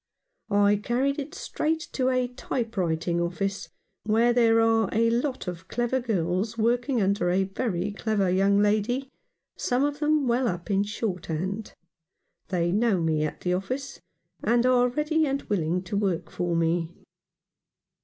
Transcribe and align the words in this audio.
I 0.49 0.77
carried 0.77 1.19
it 1.19 1.35
straight 1.35 1.87
to 1.91 2.09
a 2.09 2.27
type 2.27 2.75
writing 2.75 3.21
office, 3.21 3.69
where 4.03 4.33
there 4.33 4.59
are 4.59 4.89
a 4.91 5.11
lot 5.11 5.47
of 5.47 5.67
clever 5.67 5.99
girls 5.99 6.57
working 6.57 6.99
under 6.99 7.29
a 7.29 7.43
very 7.43 7.91
clever 7.91 8.27
young 8.27 8.57
lady, 8.57 9.09
some 9.57 9.83
of 9.83 9.99
them 9.99 10.27
well 10.27 10.47
up 10.47 10.71
in 10.71 10.81
shorthand. 10.81 11.75
They 12.47 12.71
know 12.71 12.99
me 12.99 13.23
at 13.23 13.41
the 13.41 13.53
office, 13.53 14.01
and 14.43 14.65
are 14.65 14.87
ready 14.89 15.27
and 15.27 15.43
willing 15.43 15.83
to 15.83 15.95
work 15.95 16.31
for 16.31 16.55
me. 16.55 16.89